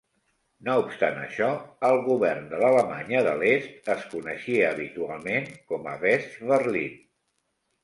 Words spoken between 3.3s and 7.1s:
l'Est es coneixia habitualment com a "Westberlin".